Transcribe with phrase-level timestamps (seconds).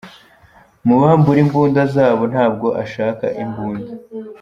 [0.85, 3.91] "Mubambure imbunda zabo, ntabwo ashaka imbunda.